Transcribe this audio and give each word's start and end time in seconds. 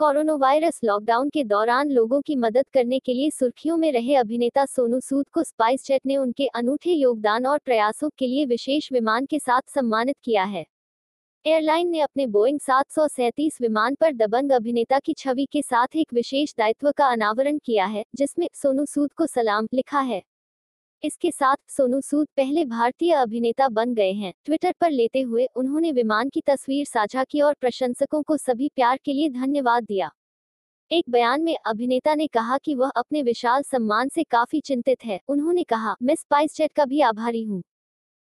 Corona 0.00 0.34
virus 0.34 0.78
lockdown 0.84 1.28
के 1.28 1.42
दौरान 1.44 1.90
लोगों 1.90 2.20
की 2.20 2.34
मदद 2.36 2.64
करने 2.74 2.98
के 2.98 3.14
लिए 3.14 3.30
सुर्खियों 3.30 3.76
में 3.76 3.90
रहे 3.92 4.14
अभिनेता 4.14 4.64
सोनू 4.66 5.00
सूद 5.00 5.28
को 5.28 5.42
स्पाइस 5.42 5.86
जेट 5.86 6.06
ने 6.06 6.16
उनके 6.16 6.46
अनूठे 6.46 6.92
योगदान 6.92 7.46
और 7.46 7.58
प्रयासों 7.58 8.10
के 8.18 8.26
लिए 8.26 8.44
विशेष 8.46 8.92
विमान 8.92 9.26
के 9.26 9.38
साथ 9.38 9.62
सम्मानित 9.68 10.16
किया 10.24 10.44
है। 10.44 10.64
एयरलाइन 11.44 11.88
ने 11.88 12.00
अपने 12.00 12.26
बोइंग 12.26 12.60
सात 12.60 12.90
सौ 12.90 13.08
सैंतीस 13.08 13.60
विमान 13.60 13.94
पर 13.94 14.12
दबंग 14.12 14.52
अभिनेता 14.52 14.98
की 14.98 15.14
छवि 15.14 15.46
के 15.52 15.62
साथ 15.62 15.96
एक 15.96 16.14
विशेष 16.14 16.54
दायित्व 16.58 16.92
का 16.92 17.06
अनावरण 17.06 17.58
किया 17.58 17.86
है, 17.86 18.04
जिसमें 18.14 18.48
सोनू 18.54 18.86
सूद 18.86 19.12
को 19.12 19.26
सलाम 19.26 19.68
लिखा 19.74 20.00
है। 20.00 20.22
इसके 21.04 21.30
साथ 21.30 21.56
सोनू 21.70 22.00
सूद 22.00 22.26
पहले 22.36 22.64
भारतीय 22.64 23.12
अभिनेता 23.12 23.68
बन 23.68 23.94
गए 23.94 24.12
हैं। 24.12 24.32
ट्विटर 24.44 24.74
पर 24.80 24.90
लेते 24.90 25.20
हुए 25.20 25.46
उन्होंने 25.56 25.92
विमान 25.92 26.28
की 26.28 26.40
तस्वीर 26.40 26.86
साझा 26.86 27.24
की 27.24 27.40
और 27.40 27.54
प्रशंसकों 27.54 28.22
को 28.22 28.36
सभी 28.36 28.68
प्यार 28.68 28.98
के 29.04 29.12
लिए 29.12 29.28
धन्यवाद 29.30 29.84
दिया। 29.84 30.10
एक 30.90 31.04
बयान 31.10 31.42
में 31.42 31.56
अभिनेता 31.66 32.14
ने 32.14 32.26
कहा 32.26 32.58
कि 32.58 32.74
वह 32.74 32.90
अपने 32.96 33.22
विशाल 33.22 33.62
सम्मान 33.62 34.08
से 34.08 34.22
काफ़ी 34.24 34.60
चिंतित 34.60 35.04
है। 35.04 35.20
उन्होंने 35.28 35.62
कहा, 35.62 35.96
मैं 36.02 36.14
स्पाइस 36.14 36.56
जेट 36.56 36.72
का 36.72 36.84
भी 36.84 37.00
आभारी 37.00 37.44
हूँ। 37.44 37.62